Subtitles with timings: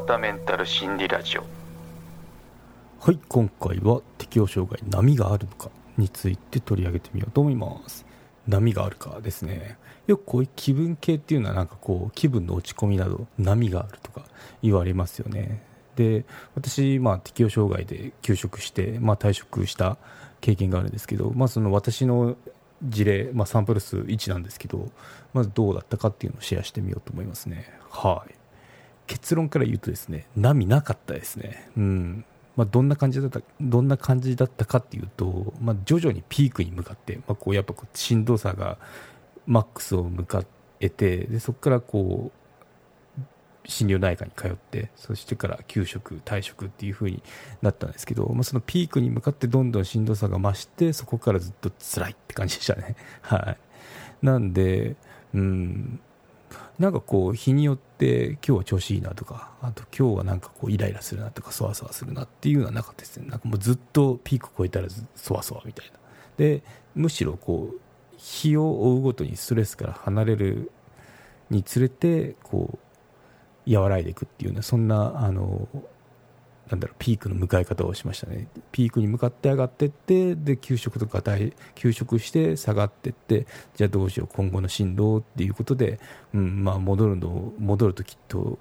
[0.00, 1.44] 川田メンタル心理ラジオ。
[3.00, 8.06] はい今回は適応障害波があるのかについて取り上げてみようと思います。
[8.48, 9.76] 波があるかですね。
[10.06, 14.24] よくこういう気分系っていうのはなんかこう気分の落ち込みなど波があるとか
[14.62, 15.62] 言われますよね。
[15.96, 16.24] で
[16.54, 19.98] 私、まあ、適応障害で休職して、まあ、退職した
[20.40, 22.36] 経験があるんですけど、まあ、その私の
[22.82, 24.88] 事例、まあ、サンプル数1なんですけど
[25.34, 27.70] まずどうだったかっていうのをシェアしてみようと思いますね。
[27.90, 28.39] はい。
[29.10, 31.68] 結論から言うとですね波なかったですね。
[31.76, 32.24] うん。
[32.54, 38.78] まあ、どんな感じだったどんな感じだったかっていうと、まあ、徐々にピークに向かって、まあ、こうやっぱこうしんどさが
[39.46, 40.46] マックスを向かっ
[40.78, 42.30] てでそこからこ
[43.18, 43.20] う
[43.68, 47.22] 心療内科に通ってそしてから休職退職っていう風に
[47.62, 52.94] なったんですけど、まあ、そのピークに向かってどんどんしんどさが増してそこからずっと辛いって感じでしたね。
[53.22, 53.56] は
[54.22, 54.24] い。
[54.24, 54.96] なんで
[55.34, 56.00] うん。
[56.78, 63.26] なんかこう日によって今日は調子いいなとかあと今日はなんかこうイライラするなとかそわそわするなっていうのはなかったですね。
[63.28, 65.92] なんかもうずっとピーク超えたらそわそわみたいな。
[66.36, 66.62] で
[66.94, 67.80] むしろこう
[68.16, 70.72] 日を追うごとにストレスから離れる
[71.50, 72.78] につれてこ
[73.66, 75.68] う和らいでいくっていうようなそんなあの
[76.70, 78.46] なんだろうピークの迎え方をしましたね。
[78.70, 81.20] ピークに向かって上がっていってで給食とか
[81.74, 85.98] 給食して下がっていってじゃあどうしよう今後の進路っていうことで、
[86.32, 88.58] うんまあ、戻るの戻るときっと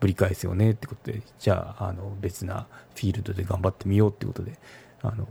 [0.00, 4.58] ぶり返すよねってことでじゃああの別なフィールドで頑張ってみようってことで
[5.02, 5.28] あの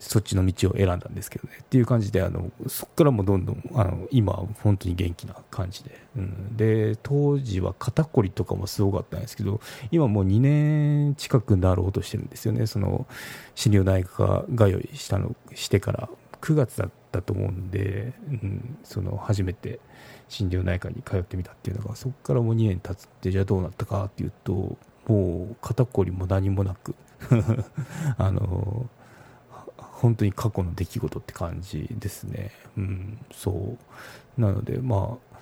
[0.00, 12.66] そっちの道を選んだんですけどねっていう感じであのそこからもどんどんあの今本当に元気な感じで、うん、で当時は肩こりとかもすごかったんですけど今もう2年近くなろうとしてるんですよね。
[12.66, 13.06] その
[13.54, 16.08] 心療内科通いしたのしてから
[16.40, 19.80] 9月だったと思うんで、うん、その初めて
[20.28, 26.94] 心療内科に通ってみたっていうのがそこからもう2年経つってじゃあどうなったかっていうともう肩こりも何もなく
[28.16, 28.88] あの
[30.00, 32.50] 本当に過去の出来事って感じですね。
[32.78, 33.76] うん、そ
[34.38, 34.40] う。
[34.40, 35.36] なのでまあ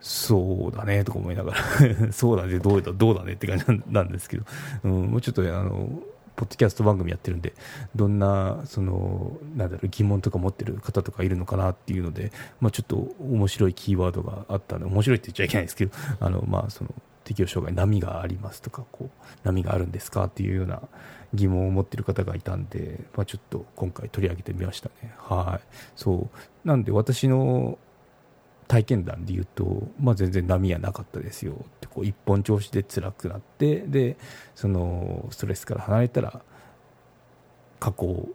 [0.00, 1.58] そうだねとか思いながら。
[2.12, 4.44] そうだねどうだどうだねって感じなんですけど、
[4.84, 6.02] うん、もうちょっとあの
[6.34, 7.52] ポッドキャスト番組やってるんで
[7.94, 16.94] どんなそのなんだろう疑問とか持ってる方とかいるのかなっていうので、まあ、ちょっと面白いキーワードがあったので面白いって言っちゃいけないですけどあの、まあ、その
[17.24, 20.82] 適応障害波がありますとかこう波があるんですかっていうような
[21.34, 25.14] 疑問を持っている方がいたんで、まあ、ちょっと今回取り上げてみましたね。
[25.16, 25.66] はい。
[25.96, 26.28] そ
[26.64, 26.68] う。
[26.68, 27.78] なんで私の
[28.68, 34.16] 体験談で言うと、まあ、全然波はなかったですよってこう一本調子で辛くなってで
[34.54, 36.40] そのストレスから離れたら
[37.80, 38.30] 下降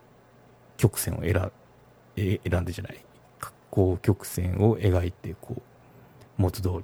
[0.77, 1.51] 曲線を選
[2.15, 3.03] 選んでじゃない
[3.39, 5.61] 下降曲線を描いてこう
[6.37, 6.83] 元通り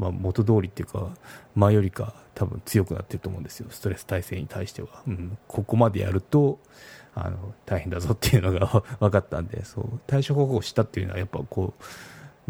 [0.00, 1.10] まあ、元通りっていうか
[1.54, 3.66] 前よりか多分強くなってると思うんですよ。
[3.70, 6.58] ストレス耐性に対しては、うん、ここまでやると
[7.14, 10.00] あの大変だぞっていうのが 分かったんでそう。
[10.06, 11.84] 対処方法を知ったっていうのはやっぱこう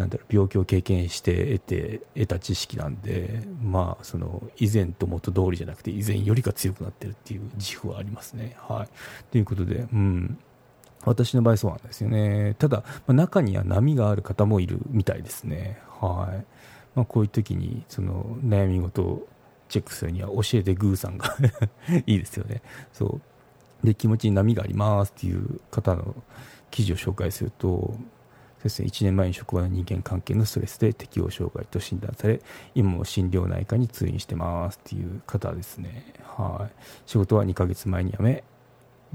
[0.00, 8.56] なんだろう病気を経験して得て得た知識なんで、まあ、その以前と元通りじゃなくて以前よりか強くなってるっていう自負はありますね。
[8.60, 8.88] はい、
[9.32, 10.38] ということで、うん、
[11.04, 12.54] 私の場合そうなんですよね。
[12.58, 15.80] ただ、まあ、中には波がある方もいるみたいですね。
[16.00, 16.44] はい。
[16.94, 19.28] まあ、こういう時にその悩み事を
[19.68, 21.36] チェックするには教えてグーさんが
[22.06, 22.62] いいですよね。
[22.92, 23.20] そ
[23.82, 23.86] う。
[23.86, 26.14] で気持ちに波がありますっていう方の
[26.70, 27.94] 記事を紹介すると
[28.60, 32.42] そうですね、1年前に職場の人間関係のストレスで適応障害と診断され
[32.74, 36.12] 今も心療内科に通院してますっていう方ですね。
[36.24, 36.82] はい。
[37.06, 38.44] 仕事は2ヶ月前に辞め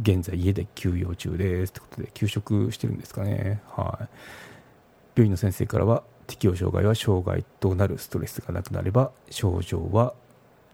[0.02, 3.62] 現在家で休養中ですってことで休職してるんですかね。
[3.70, 4.10] はい。
[5.16, 10.14] 病院の先生からは適応障害は障害となるストレスがなくなれば症状は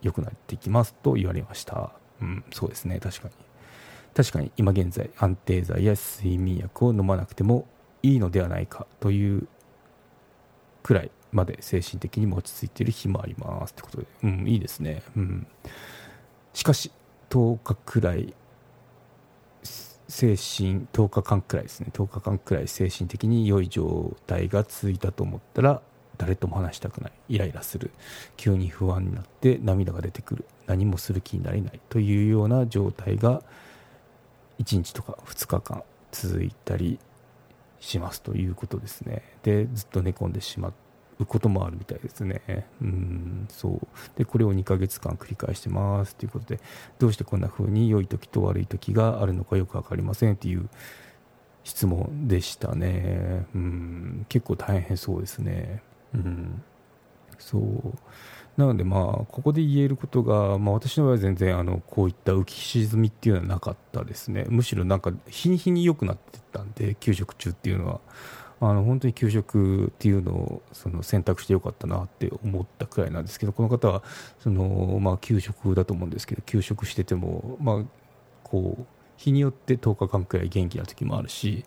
[0.01, 1.91] 良くなってきますと言われました、
[2.21, 2.99] うん、そうですね。
[2.99, 3.33] 確かに。
[4.13, 7.65] 確かに今現在安定剤や睡眠薬を飲まなくても
[8.03, 9.47] いいのではないかという
[10.83, 15.47] くらいまで精神的にも落ち着いている日もありますってことで、うん、いいですね、うん、
[16.53, 16.91] しかし
[17.29, 18.33] 10日くらい
[20.11, 21.87] 精神10日間くらいですね。
[21.93, 25.81] 10日間くらい精神的に良い状態が続いたと思ったら
[26.17, 27.11] 誰とも話したくない。
[27.29, 27.91] イライラする。
[28.35, 30.45] 急に不安になって涙が出てくる。
[30.67, 31.79] 何もする気になれない。
[31.87, 33.41] というような状態が
[34.59, 36.99] 1日とか2日間続いたり
[37.79, 39.23] しますということですね。
[39.43, 40.73] でずっと寝込んでしまっ
[41.23, 42.67] うこともあるみたいですね。
[42.81, 43.87] うんそう
[44.17, 46.59] でこれを2ヶ月間繰り返してますということで
[46.99, 50.69] どうしてこんな風に良い時と悪い時があるのかよく分かりませんっていう
[51.63, 53.45] 質問でしたね。
[53.55, 55.81] うん結構大変そうですね。
[56.13, 56.63] うん
[57.37, 57.61] そう
[58.57, 67.99] なので、まあ、ここで言えることが、まあ、私の場合は全然あのこういった浮き沈みっていうのはなかったですね、むしろなんか日に日に良くなってたんで、給食中っていうのは。
[68.63, 74.03] あの本当に給食っていうのをその選択してよかったなって思ったくらいなんですけどこの方は
[74.39, 77.83] その、まあ、給食だと思うんですけど給食してても、まあ、
[78.43, 78.85] こう
[79.17, 81.65] 日によって10日間くらい元気な時もあるし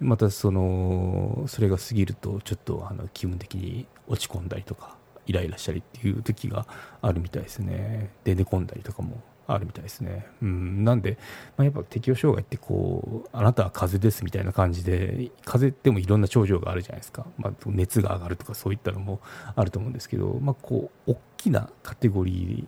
[0.00, 6.66] またそのそれが過ぎるとちょっとあの気分的に落ち込んだりとかイライラしたりっていう時が
[7.00, 10.26] あるみたいですねで寝込んだりとかもあるみたいですね。
[10.42, 11.18] うん、なんで、
[11.56, 17.26] まあ、やっぱ適応障害ってこう、あなたは風邪ですみたいな感じで、風邪でもいろんな症状があるじゃないですか。
[17.36, 19.20] まあ、熱が上がるとかそういったのも
[19.54, 22.66] あると思うんですけど、まあ、こう、大きなカテゴリ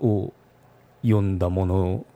[0.00, 0.32] ーを
[1.02, 2.06] 読んだもの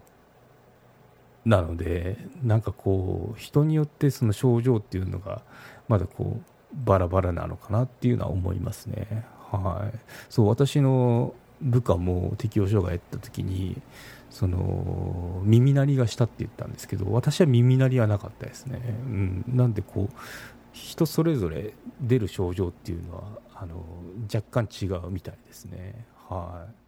[1.44, 5.42] なので、なんかこう、人によってその症状っていうのが、
[5.86, 9.24] まだこう、バラバラなのかなっていうのは思いますね。
[9.50, 9.98] はい。
[10.28, 13.80] そう、私の部下も適応障害やった時に
[14.30, 20.16] その耳鳴りがしたって言ったんですけど私は耳鳴りはなかったですね、うん、なんでこう
[20.72, 23.22] 人それぞれ出る症状っていうのは
[23.54, 23.84] あの
[24.32, 26.87] 若干違うみたいですねはい